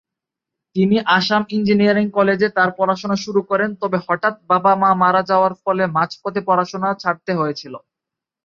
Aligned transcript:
তিনি 0.75 0.95
আসাম 1.17 1.43
ইঞ্জিনিয়ারিং 1.55 2.05
কলেজে 2.11 2.47
তার 2.49 2.69
পড়াশুনো 2.77 3.15
শুরু 3.23 3.41
করেন 3.49 3.69
তবে 3.81 3.97
হঠাৎ 4.05 4.35
বাবা 4.51 4.71
মারা 4.95 5.21
যাওয়ার 5.29 5.53
ফলে 5.63 5.83
মাঝপথে 5.95 6.41
পড়াশুনো 6.47 6.87
ছাড়তে 6.95 7.31
হয়েছিল। 7.35 7.73